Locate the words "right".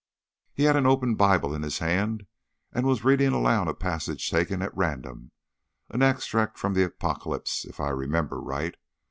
8.41-8.73